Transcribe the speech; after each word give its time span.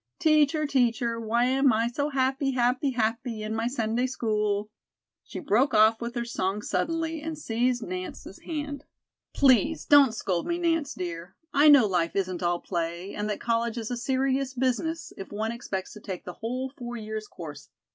"'Teacher, 0.17 0.65
teacher, 0.65 1.19
why 1.19 1.43
am 1.45 1.71
I 1.71 1.87
so 1.87 2.09
happy, 2.09 2.53
happy, 2.53 2.89
happy, 2.89 3.43
In 3.43 3.53
my 3.53 3.67
Sunday 3.67 4.07
school?'" 4.07 4.71
She 5.23 5.39
broke 5.39 5.75
off 5.75 6.01
with 6.01 6.15
her 6.15 6.25
song 6.25 6.63
suddenly 6.63 7.21
and 7.21 7.37
seized 7.37 7.83
Nance's 7.83 8.39
hand. 8.39 8.85
"Please 9.35 9.85
don't 9.85 10.15
scold 10.15 10.47
me, 10.47 10.57
Nance, 10.57 10.95
dear. 10.95 11.35
I 11.53 11.69
know 11.69 11.85
life 11.85 12.15
isn't 12.15 12.41
all 12.41 12.61
play, 12.61 13.13
and 13.13 13.29
that 13.29 13.39
college 13.39 13.77
is 13.77 13.91
a 13.91 13.95
serious 13.95 14.55
business 14.55 15.13
if 15.17 15.31
one 15.31 15.51
expects 15.51 15.93
to 15.93 15.99
take 15.99 16.25
the 16.25 16.33
whole 16.33 16.71
four 16.75 16.97
years' 16.97 17.27
course. 17.27 17.69